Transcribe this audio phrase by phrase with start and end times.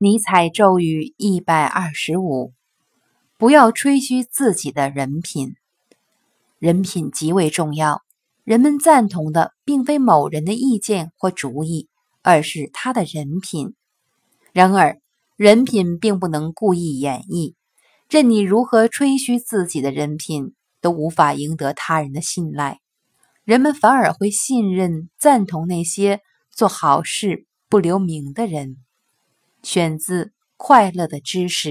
[0.00, 2.52] 尼采咒语一百二十五：
[3.36, 5.56] 不要吹嘘自己的人品。
[6.60, 8.04] 人品极为重要。
[8.44, 11.88] 人们赞同的并非某人的意见或主意，
[12.22, 13.74] 而是他的人品。
[14.52, 15.00] 然而，
[15.34, 17.54] 人品并不能故意演绎。
[18.08, 22.78] 任你如何吹嘘自己的人品，都无法赢得他人的信赖。
[23.42, 26.20] 人们反而会信任、赞同那些
[26.52, 28.76] 做好事不留名的人。
[29.62, 30.24] 选自
[30.56, 31.70] 《快乐的知识》。